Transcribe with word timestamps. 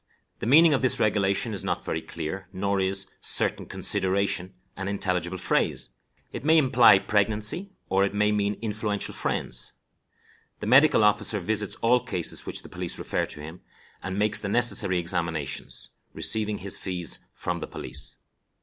The 0.39 0.47
meaning 0.47 0.73
of 0.73 0.81
this 0.81 0.99
regulation 0.99 1.53
is 1.53 1.63
not 1.63 1.85
very 1.85 2.01
clear, 2.01 2.47
nor 2.51 2.79
is 2.79 3.05
"certain 3.19 3.67
consideration" 3.67 4.55
an 4.75 4.87
intelligible 4.87 5.37
phrase; 5.37 5.89
it 6.33 6.43
may 6.43 6.57
imply 6.57 6.97
pregnancy, 6.97 7.69
or 7.87 8.03
it 8.03 8.11
may 8.11 8.31
mean 8.31 8.57
influential 8.63 9.13
friends. 9.13 9.73
The 10.59 10.65
medical 10.65 11.03
officer 11.03 11.39
visits 11.39 11.75
all 11.83 12.03
cases 12.03 12.47
which 12.47 12.63
the 12.63 12.67
police 12.67 12.97
refer 12.97 13.27
to 13.27 13.41
him, 13.41 13.61
and 14.01 14.17
makes 14.17 14.39
the 14.39 14.49
necessary 14.49 14.97
examinations, 14.97 15.91
receiving 16.15 16.57
his 16.57 16.77
fees 16.79 17.19
from 17.35 17.59
the 17.59 17.67
police. 17.67 18.17